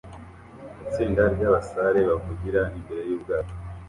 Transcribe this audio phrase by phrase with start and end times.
[0.83, 3.53] Itsinda ry'abasare bavugira imbere y'ubwato